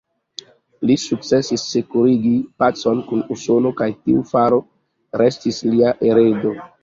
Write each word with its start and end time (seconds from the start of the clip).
Li 0.89 0.93
sukcesis 1.01 1.65
sekurigi 1.73 2.31
pacon 2.63 3.03
kun 3.11 3.21
Usono 3.37 3.73
kaj 3.81 3.89
tiu 3.99 4.25
faro 4.33 4.61
restis 5.23 5.63
lia 5.71 5.93
heredo. 6.01 6.57